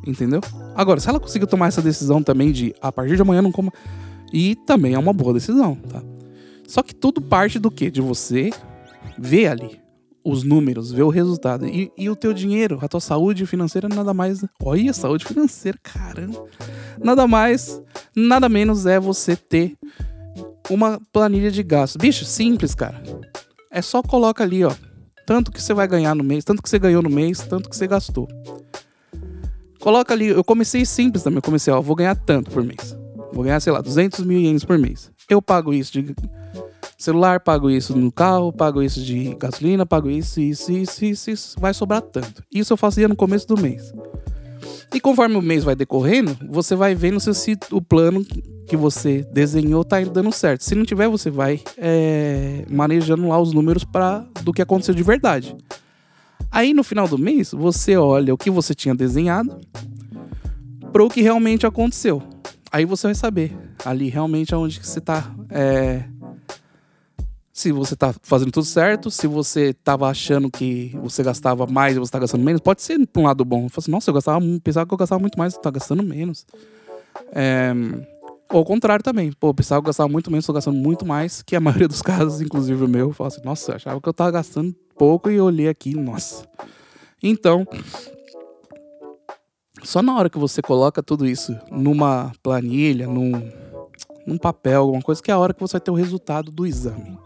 [0.06, 0.40] Entendeu?
[0.76, 3.72] Agora, se ela conseguir tomar essa decisão também de a partir de amanhã não coma.
[4.32, 6.00] E também é uma boa decisão, tá?
[6.68, 7.90] Só que tudo parte do quê?
[7.90, 8.50] De você
[9.18, 9.85] ver ali
[10.26, 11.68] os números, ver o resultado.
[11.68, 14.44] E, e, o teu dinheiro, a tua saúde financeira, nada mais.
[14.60, 16.44] Olha, saúde financeira, caramba.
[17.00, 17.80] Nada mais,
[18.14, 19.76] nada menos é você ter
[20.68, 21.96] uma planilha de gastos.
[21.96, 23.00] Bicho, simples, cara.
[23.70, 24.74] É só coloca ali, ó.
[25.24, 27.76] Tanto que você vai ganhar no mês, tanto que você ganhou no mês, tanto que
[27.76, 28.28] você gastou.
[29.80, 31.38] Coloca ali, eu comecei simples também.
[31.38, 32.96] Eu comecei, ó, vou ganhar tanto por mês.
[33.32, 35.12] Vou ganhar, sei lá, 200 mil ienes por mês.
[35.28, 36.14] Eu pago isso de
[36.98, 41.60] celular, pago isso no carro, pago isso de gasolina, pago isso, isso, isso, isso, isso.
[41.60, 42.42] Vai sobrar tanto.
[42.52, 43.92] Isso eu fazia no começo do mês.
[44.94, 48.24] E conforme o mês vai decorrendo, você vai vendo se o plano
[48.66, 50.62] que você desenhou tá dando certo.
[50.62, 55.02] Se não tiver, você vai é, manejando lá os números para do que aconteceu de
[55.02, 55.56] verdade.
[56.50, 59.60] Aí no final do mês, você olha o que você tinha desenhado
[60.92, 62.22] para o que realmente aconteceu.
[62.72, 65.30] Aí você vai saber ali realmente aonde que você tá.
[65.50, 66.04] É,
[67.56, 71.98] se você tá fazendo tudo certo, se você tava achando que você gastava mais e
[71.98, 73.66] você tá gastando menos, pode ser por um lado bom.
[73.70, 76.44] Fala assim, nossa, eu gastava, pensava que eu gastava muito mais, você tá gastando menos.
[77.32, 77.72] É,
[78.52, 79.32] ou ao contrário também.
[79.32, 81.88] Pô, eu pensava que eu gastava muito menos, tô gastando muito mais, que a maioria
[81.88, 85.30] dos casos, inclusive o meu, fala assim, nossa, eu achava que eu tava gastando pouco
[85.30, 86.46] e olhei aqui, nossa.
[87.22, 87.66] Então,
[89.82, 93.32] só na hora que você coloca tudo isso numa planilha, num,
[94.26, 96.66] num papel, alguma coisa, que é a hora que você vai ter o resultado do
[96.66, 97.18] exame,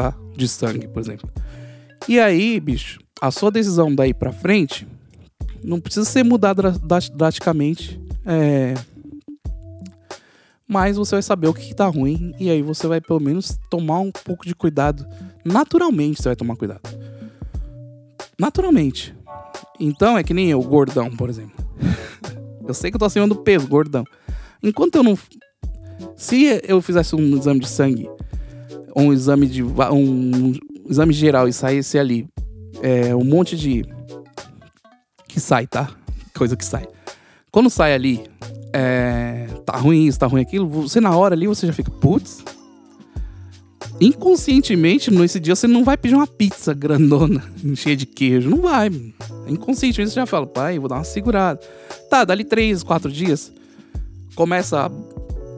[0.00, 0.14] tá?
[0.34, 1.28] De sangue, por exemplo.
[2.08, 4.86] E aí, bicho, a sua decisão daí pra frente
[5.62, 6.72] não precisa ser mudada
[7.14, 8.00] drasticamente.
[8.24, 8.74] É,
[10.66, 13.58] mas você vai saber o que, que tá ruim e aí você vai pelo menos
[13.68, 15.04] tomar um pouco de cuidado.
[15.44, 16.82] Naturalmente você vai tomar cuidado.
[18.38, 19.14] Naturalmente.
[19.78, 21.52] Então é que nem eu, gordão, por exemplo.
[22.66, 24.04] eu sei que eu tô acima do peso, gordão.
[24.62, 25.18] Enquanto eu não.
[26.16, 28.08] Se eu fizesse um exame de sangue,
[28.96, 29.62] um exame de.
[29.62, 30.52] um
[30.88, 32.28] exame geral e saísse ali
[32.82, 33.84] é, um monte de.
[35.28, 35.90] Que sai, tá?
[36.36, 36.86] Coisa que sai.
[37.50, 38.24] Quando sai ali
[38.72, 42.44] é, tá ruim isso, tá ruim aquilo, você na hora ali você já fica, putz.
[44.00, 47.44] Inconscientemente, nesse dia você não vai pedir uma pizza grandona,
[47.76, 48.48] cheia de queijo.
[48.48, 48.88] Não vai.
[49.46, 51.60] Inconscientemente você já fala, pai, vou dar uma segurada.
[52.08, 53.52] Tá, dali três, quatro dias,
[54.34, 54.90] começa a,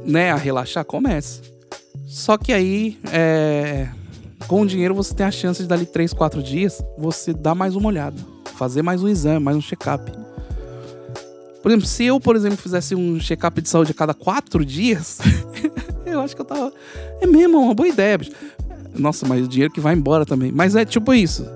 [0.05, 1.52] né, a relaxar, começa.
[2.13, 3.89] Só que aí, é,
[4.47, 7.75] com o dinheiro você tem a chance de dali três, quatro dias, você dar mais
[7.75, 8.19] uma olhada,
[8.55, 10.13] fazer mais um exame, mais um check-up.
[11.63, 15.21] Por exemplo, se eu, por exemplo, fizesse um check-up de saúde a cada quatro dias,
[16.05, 16.71] eu acho que eu tava.
[17.19, 18.33] É mesmo, uma boa ideia, bicho.
[18.95, 20.53] Nossa, mas o dinheiro que vai embora também.
[20.53, 21.49] Mas é tipo isso.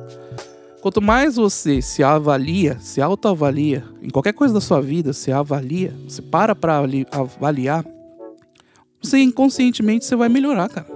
[0.80, 5.92] Quanto mais você se avalia, se autoavalia, em qualquer coisa da sua vida, se avalia,
[6.08, 7.84] você para pra avaliar,
[9.06, 10.86] você inconscientemente você vai melhorar, cara.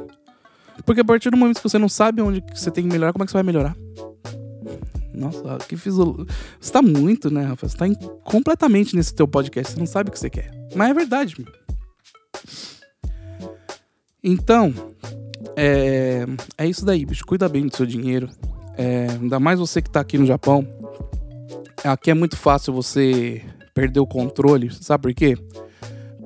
[0.85, 3.23] Porque a partir do momento que você não sabe onde você tem que melhorar, como
[3.23, 3.77] é que você vai melhorar?
[5.15, 5.95] Nossa, que fiz.
[5.95, 7.69] Você tá muito, né, Rafa?
[7.69, 7.85] Você tá
[8.25, 9.75] completamente nesse teu podcast.
[9.75, 10.51] Você não sabe o que você quer.
[10.75, 11.35] Mas é verdade.
[14.23, 14.73] Então,
[15.57, 16.25] é,
[16.57, 17.25] é isso daí, bicho.
[17.27, 18.31] Cuida bem do seu dinheiro.
[18.79, 20.67] É, ainda mais você que tá aqui no Japão.
[21.85, 23.43] Aqui é muito fácil você
[23.75, 24.71] perder o controle.
[24.73, 25.37] Sabe por quê?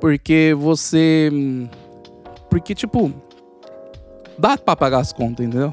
[0.05, 1.33] Porque você.
[2.51, 3.11] Porque, tipo.
[4.39, 5.73] Dá pra pagar as contas, entendeu?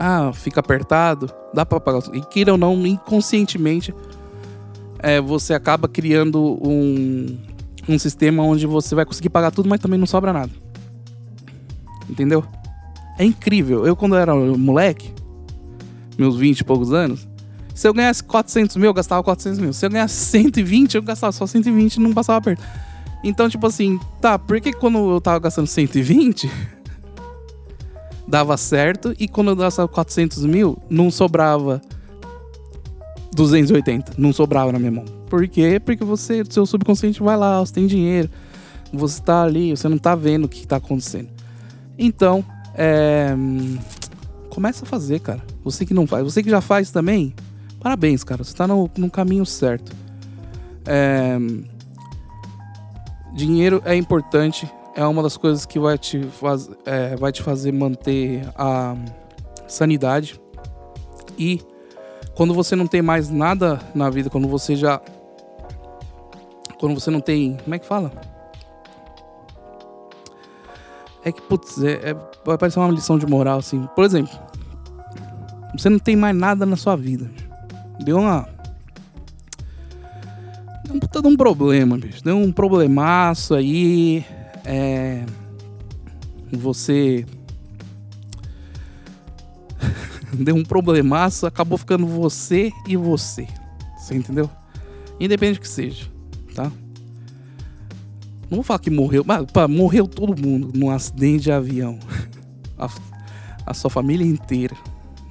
[0.00, 2.00] Ah, fica apertado, dá pra pagar.
[2.14, 3.94] E queira ou não, inconscientemente,
[4.98, 7.36] é, você acaba criando um,
[7.86, 10.52] um sistema onde você vai conseguir pagar tudo, mas também não sobra nada.
[12.08, 12.42] Entendeu?
[13.18, 13.86] É incrível.
[13.86, 15.12] Eu, quando era moleque,
[16.16, 17.28] meus 20 e poucos anos,
[17.74, 19.72] se eu ganhasse 400 mil, eu gastava 400 mil.
[19.72, 22.62] Se eu ganhasse 120, eu gastava só 120 e não passava perto.
[23.24, 26.48] Então, tipo assim, tá, por que quando eu tava gastando 120,
[28.28, 31.82] dava certo, e quando eu gastava 400 mil, não sobrava
[33.34, 35.04] 280, não sobrava na minha mão.
[35.28, 35.80] Por quê?
[35.84, 38.30] Porque você, seu subconsciente vai lá, você tem dinheiro,
[38.92, 41.28] você tá ali, você não tá vendo o que tá acontecendo.
[41.98, 43.34] Então, é,
[44.48, 45.42] começa a fazer, cara.
[45.64, 47.34] Você que não faz, você que já faz também,
[47.84, 48.42] parabéns, cara.
[48.42, 49.94] Você tá no, no caminho certo.
[50.86, 51.36] É,
[53.34, 57.72] dinheiro é importante, é uma das coisas que vai te, faz, é, vai te fazer
[57.72, 58.96] manter a
[59.68, 60.40] sanidade.
[61.38, 61.60] E
[62.34, 64.98] quando você não tem mais nada na vida, quando você já.
[66.80, 67.58] Quando você não tem.
[67.58, 68.10] Como é que fala?
[71.22, 73.86] É que, putz, é, é, vai parecer uma lição de moral, assim.
[73.94, 74.38] Por exemplo,
[75.76, 77.43] você não tem mais nada na sua vida.
[78.00, 78.48] Deu uma
[80.84, 82.22] Deu um puta de um problema, bicho.
[82.22, 84.24] Deu um problemaço aí.
[84.64, 85.24] É.
[86.52, 87.24] Você.
[90.38, 93.48] Deu um problemaço, acabou ficando você e você.
[93.96, 94.50] Você entendeu?
[95.18, 96.06] Independente que seja,
[96.54, 96.70] tá?
[98.50, 101.98] Não vou falar que morreu, mas pá, morreu todo mundo num acidente de avião.
[102.76, 102.90] A,
[103.66, 104.76] a sua família inteira.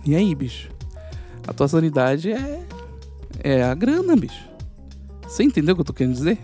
[0.06, 0.73] E aí, bicho?
[1.47, 2.65] A tua sanidade é.
[3.43, 4.47] É a grana, bicho.
[5.27, 6.39] Você entendeu o que eu tô querendo dizer?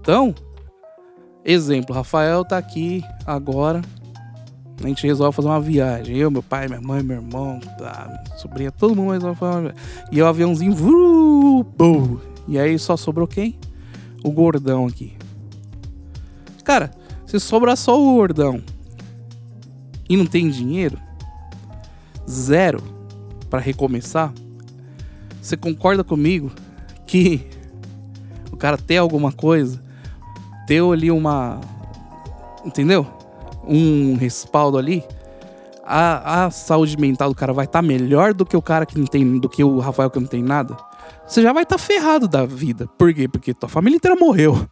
[0.00, 0.34] Então,
[1.44, 3.80] exemplo, Rafael tá aqui agora.
[4.82, 6.16] A gente resolve fazer uma viagem.
[6.16, 9.60] Eu, meu pai, minha mãe, meu irmão, tá, minha sobrinha, todo mundo resolve fazer uma
[9.62, 9.78] viagem.
[10.10, 10.74] E o aviãozinho.
[10.74, 13.58] Vru, e aí só sobrou quem?
[14.24, 15.16] O gordão aqui.
[16.64, 16.90] Cara,
[17.26, 18.60] se sobrar só o gordão
[20.08, 20.98] e não tem dinheiro,
[22.28, 22.82] zero
[23.52, 24.32] para recomeçar,
[25.42, 26.50] você concorda comigo
[27.06, 27.46] que
[28.50, 29.78] o cara ter alguma coisa,
[30.66, 31.60] ter ali uma.
[32.64, 33.06] Entendeu?
[33.62, 35.04] Um respaldo ali,
[35.84, 38.98] a, a saúde mental do cara vai estar tá melhor do que o cara que
[38.98, 39.38] não tem.
[39.38, 40.74] do que o Rafael que não tem nada.
[41.26, 42.88] Você já vai estar tá ferrado da vida.
[42.96, 43.28] Por quê?
[43.28, 44.66] Porque tua família inteira morreu.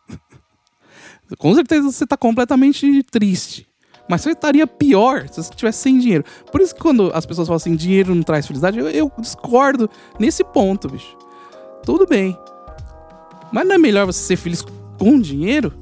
[1.38, 3.69] Com certeza você tá completamente triste.
[4.10, 6.24] Mas você estaria pior se você tivesse sem dinheiro.
[6.50, 9.88] Por isso que quando as pessoas falam assim, dinheiro não traz felicidade, eu, eu discordo
[10.18, 11.20] nesse ponto, bicho
[11.82, 12.36] tudo bem.
[13.52, 14.64] Mas não é melhor você ser feliz
[14.98, 15.72] com dinheiro?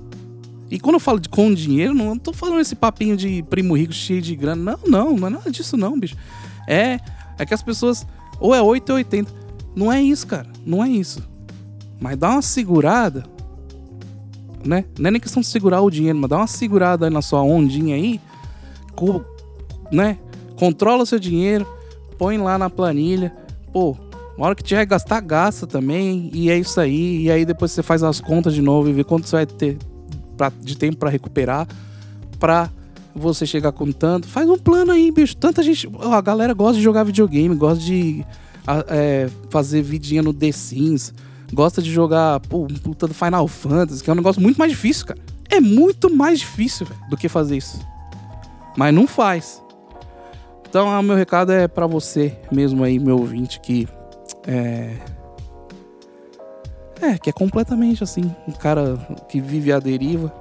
[0.70, 3.92] E quando eu falo de com dinheiro, não tô falando esse papinho de primo rico
[3.92, 4.78] cheio de grana.
[4.86, 6.16] Não, não, não é nada disso não, bicho.
[6.66, 6.98] É,
[7.38, 8.06] é que as pessoas
[8.38, 9.32] ou é 8 ou 80.
[9.74, 10.46] Não é isso, cara.
[10.64, 11.22] Não é isso.
[12.00, 13.24] Mas dá uma segurada,
[14.64, 14.84] né?
[14.98, 17.94] Não é nem questão de segurar o dinheiro, mas dá uma segurada na sua ondinha
[17.94, 18.20] aí,
[19.92, 20.18] né?
[20.56, 21.66] Controla o seu dinheiro,
[22.18, 23.32] põe lá na planilha.
[23.72, 23.96] Pô,
[24.36, 26.30] uma hora que tiver gastar, gasta também.
[26.32, 27.22] E é isso aí.
[27.22, 29.78] E aí depois você faz as contas de novo e vê quanto você vai ter
[30.36, 31.66] pra, de tempo para recuperar.
[32.38, 32.70] Pra
[33.14, 34.28] você chegar com tanto.
[34.28, 35.36] Faz um plano aí, bicho.
[35.36, 35.88] Tanta gente.
[36.00, 38.24] A galera gosta de jogar videogame, gosta de
[38.88, 41.12] é, fazer vidinha no The Sims.
[41.52, 45.06] Gosta de jogar pô, puta do Final Fantasy, que é um negócio muito mais difícil,
[45.06, 45.20] cara.
[45.50, 47.80] É muito mais difícil véio, do que fazer isso.
[48.76, 49.62] Mas não faz.
[50.68, 53.88] Então, o meu recado é para você mesmo aí, meu ouvinte, que
[54.46, 54.96] é.
[57.00, 58.34] É, que é completamente assim.
[58.46, 58.96] Um cara
[59.28, 60.32] que vive à deriva.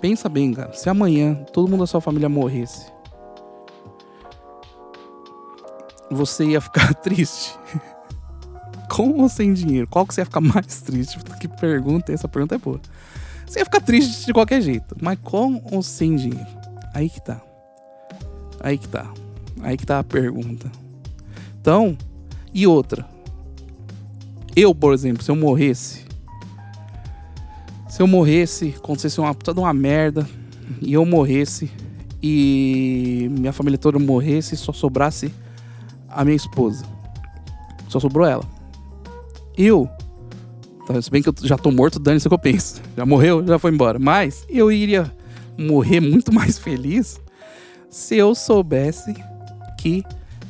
[0.00, 0.72] Pensa bem, cara.
[0.72, 2.86] Se amanhã todo mundo da sua família morresse,
[6.10, 7.58] você ia ficar triste?
[8.92, 9.86] Com ou sem dinheiro?
[9.88, 11.18] Qual que você ia ficar mais triste?
[11.40, 12.80] Que pergunta, essa pergunta é boa.
[13.46, 16.46] Você ia ficar triste de qualquer jeito, mas com ou sem dinheiro?
[16.92, 17.40] Aí que tá.
[18.60, 19.10] Aí que tá.
[19.62, 20.70] Aí que tá a pergunta.
[21.60, 21.96] Então,
[22.52, 23.06] e outra,
[24.54, 26.04] eu, por exemplo, se eu morresse.
[27.88, 30.28] Se eu morresse, acontecesse uma puta de uma merda.
[30.80, 31.70] E eu morresse.
[32.22, 34.56] E minha família toda morresse.
[34.56, 35.32] Só sobrasse
[36.08, 36.84] a minha esposa.
[37.88, 38.51] Só sobrou ela.
[39.56, 39.88] Eu.
[40.86, 42.80] Tá, se bem que eu já tô morto, dane-se o que eu penso.
[42.96, 43.98] Já morreu, já foi embora.
[43.98, 45.10] Mas eu iria
[45.56, 47.20] morrer muito mais feliz
[47.88, 49.14] se eu soubesse
[49.78, 50.02] que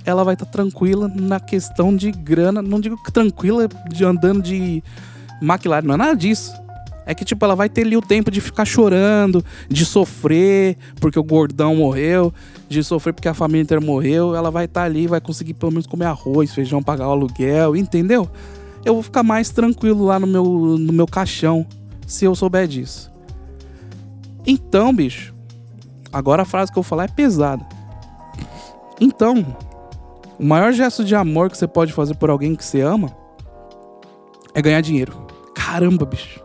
[0.04, 2.62] ela vai estar tá tranquila na questão de grana.
[2.62, 4.82] Não digo que tranquila de andando de
[5.40, 6.52] McLaren, não é nada disso.
[7.04, 11.18] É que, tipo, ela vai ter ali o tempo de ficar chorando, de sofrer porque
[11.18, 12.32] o gordão morreu,
[12.68, 14.36] de sofrer porque a família inteira morreu.
[14.36, 17.74] Ela vai estar tá ali, vai conseguir pelo menos comer arroz, feijão, pagar o aluguel,
[17.74, 18.30] entendeu?
[18.84, 21.66] Eu vou ficar mais tranquilo lá no meu, no meu caixão
[22.06, 23.12] se eu souber disso.
[24.46, 25.34] Então, bicho,
[26.12, 27.64] agora a frase que eu vou falar é pesada.
[29.00, 29.56] Então,
[30.38, 33.14] o maior gesto de amor que você pode fazer por alguém que você ama
[34.54, 35.26] é ganhar dinheiro.
[35.54, 36.42] Caramba, bicho.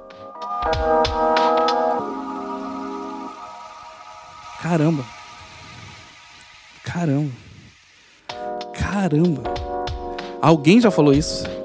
[4.61, 5.03] Caramba.
[6.83, 7.31] Caramba.
[8.73, 9.43] Caramba.
[10.41, 11.56] Alguém já falou isso?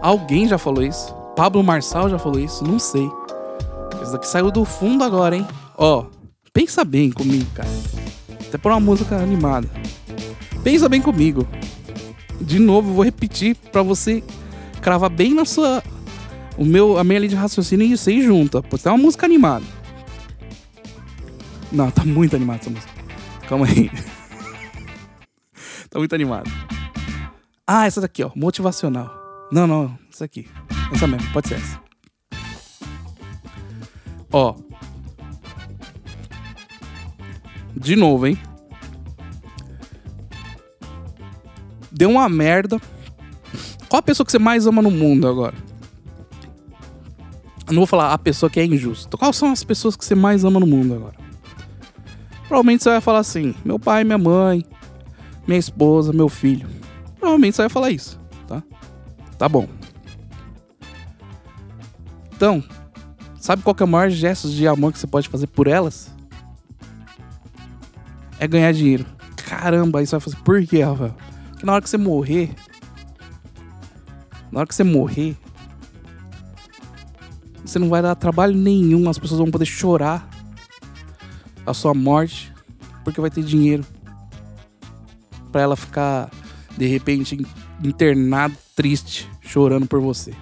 [0.00, 1.12] Alguém já falou isso?
[1.34, 2.64] Pablo Marçal já falou isso?
[2.64, 3.08] Não sei.
[4.02, 5.46] Isso daqui saiu do fundo agora, hein?
[5.76, 6.06] Ó,
[6.52, 7.68] pensa bem comigo, cara.
[8.48, 9.68] Até por uma música animada.
[10.62, 11.46] Pensa bem comigo.
[12.40, 14.22] De novo, vou repetir para você
[14.80, 15.82] cravar bem na sua
[16.56, 18.62] o meu a minha linha de raciocínio e você junta.
[18.62, 19.64] Pode ser uma música animada.
[21.70, 22.92] Não, tá muito animada essa música.
[23.48, 23.90] Calma aí.
[25.90, 26.50] tá muito animado.
[27.66, 29.17] Ah, essa daqui, ó, motivacional.
[29.50, 30.48] Não, não, essa aqui.
[30.92, 31.80] Essa mesmo, pode ser essa.
[34.32, 34.54] Ó.
[37.74, 38.38] De novo, hein?
[41.90, 42.80] Deu uma merda.
[43.88, 45.54] Qual a pessoa que você mais ama no mundo agora?
[47.66, 49.16] Eu não vou falar a pessoa que é injusta.
[49.16, 51.14] Quais são as pessoas que você mais ama no mundo agora?
[52.48, 54.64] Provavelmente você vai falar assim: meu pai, minha mãe,
[55.46, 56.68] minha esposa, meu filho.
[57.18, 58.62] Provavelmente você vai falar isso, tá?
[59.38, 59.68] Tá bom.
[62.34, 62.62] Então,
[63.40, 66.10] sabe qual é o maior gesto de amor que você pode fazer por elas?
[68.38, 69.06] É ganhar dinheiro.
[69.36, 70.36] Caramba, aí você vai fazer.
[70.38, 71.14] Por quê, Rafael?
[71.50, 72.54] Porque na hora que você morrer.
[74.52, 75.36] Na hora que você morrer.
[77.64, 79.08] Você não vai dar trabalho nenhum.
[79.08, 80.28] As pessoas vão poder chorar
[81.66, 82.52] a sua morte.
[83.04, 83.84] Porque vai ter dinheiro.
[85.50, 86.30] Pra ela ficar,
[86.76, 87.44] de repente,
[87.82, 90.32] internado, triste, chorando por você.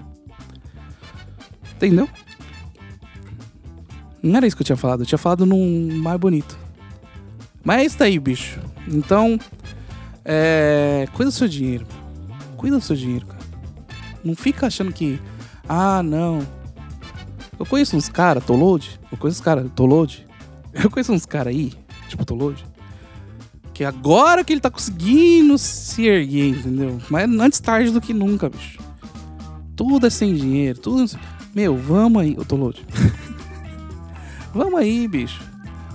[1.74, 2.06] Entendeu?
[4.22, 5.00] Não era isso que eu tinha falado.
[5.00, 6.58] Eu tinha falado num mais bonito.
[7.64, 8.60] Mas é isso daí, bicho.
[8.86, 9.38] Então,
[10.22, 11.08] é.
[11.14, 11.86] Cuida do seu dinheiro.
[12.58, 13.42] Cuida do seu dinheiro, cara.
[14.22, 15.18] Não fica achando que.
[15.66, 16.46] Ah, não.
[17.58, 19.00] Eu conheço uns caras, Tolode.
[19.10, 20.26] Eu conheço uns caras, Tolode.
[20.74, 21.72] Eu conheço uns caras aí,
[22.06, 22.62] tipo Tolode.
[23.76, 26.98] Que agora que ele tá conseguindo se erguer, entendeu?
[27.10, 28.78] Mas antes tarde do que nunca, bicho.
[29.76, 31.04] Tudo é sem dinheiro, tudo.
[31.54, 32.78] Meu, vamos aí, eu tô louco.
[34.54, 35.42] vamos aí, bicho.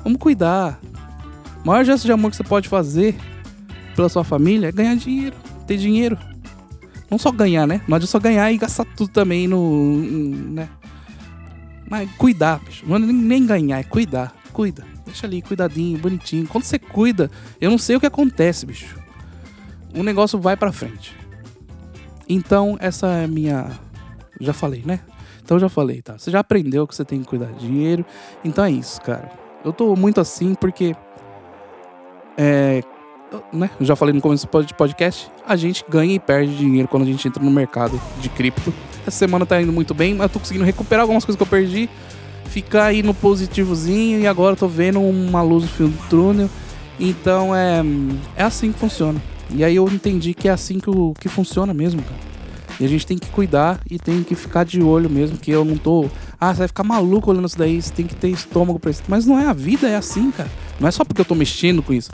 [0.03, 0.79] Vamos cuidar.
[1.65, 3.15] O maior gesto de amor que você pode fazer
[3.95, 6.19] pela sua família é ganhar dinheiro, ter dinheiro.
[7.09, 7.81] Não só ganhar, né?
[7.87, 9.97] Não adianta só ganhar e gastar tudo também no.
[10.51, 10.69] né?
[11.89, 12.85] Mas cuidar, bicho.
[12.85, 14.35] Não é nem ganhar, é cuidar.
[14.53, 14.90] Cuida.
[15.11, 16.47] Deixa ali, cuidadinho, bonitinho.
[16.47, 18.97] Quando você cuida, eu não sei o que acontece, bicho.
[19.93, 21.13] O negócio vai pra frente.
[22.29, 23.77] Então, essa é minha.
[24.39, 25.01] Já falei, né?
[25.43, 26.17] Então já falei, tá?
[26.17, 28.05] Você já aprendeu que você tem que cuidar de dinheiro.
[28.41, 29.29] Então é isso, cara.
[29.65, 30.95] Eu tô muito assim porque.
[32.37, 32.81] É.
[33.51, 33.69] Né?
[33.81, 35.29] Já falei no começo do podcast.
[35.45, 38.73] A gente ganha e perde dinheiro quando a gente entra no mercado de cripto.
[39.01, 41.47] Essa semana tá indo muito bem, mas eu tô conseguindo recuperar algumas coisas que eu
[41.47, 41.89] perdi.
[42.51, 46.49] Ficar aí no positivozinho e agora tô vendo uma luz no fim do túnel.
[46.99, 47.81] Então é.
[48.35, 49.21] É assim que funciona.
[49.49, 52.19] E aí eu entendi que é assim que, o, que funciona mesmo, cara.
[52.77, 55.63] E a gente tem que cuidar e tem que ficar de olho mesmo, que eu
[55.63, 56.09] não tô.
[56.37, 59.03] Ah, você vai ficar maluco olhando isso daí, você tem que ter estômago pra isso.
[59.07, 60.49] Mas não é a vida, é assim, cara.
[60.77, 62.11] Não é só porque eu tô mexendo com isso.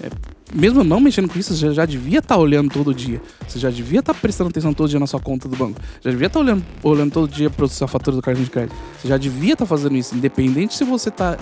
[0.00, 0.10] É,
[0.52, 3.20] mesmo não mexendo com isso, você já, devia estar tá olhando todo dia.
[3.48, 5.80] Você já devia estar tá prestando atenção todo dia na sua conta do banco.
[6.00, 8.74] Já devia estar tá olhando, olhando todo dia para sua fatura do cartão de crédito.
[9.00, 11.38] Você já devia estar tá fazendo isso, independente se você está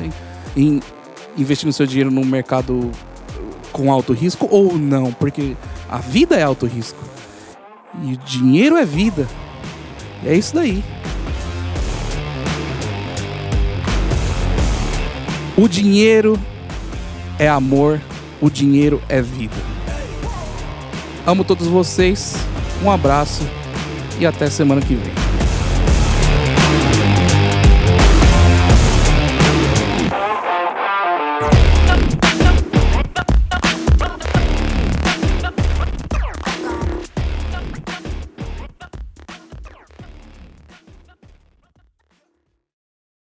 [1.37, 2.91] investindo seu dinheiro num mercado
[3.73, 5.57] com alto risco ou não, porque
[5.89, 6.99] a vida é alto risco.
[8.05, 9.27] E dinheiro é vida.
[10.23, 10.85] E é isso daí.
[15.57, 16.39] O dinheiro
[17.39, 18.01] é amor,
[18.41, 19.57] o dinheiro é vida.
[21.27, 22.35] Amo todos vocês,
[22.83, 23.43] um abraço
[24.19, 25.30] e até semana que vem.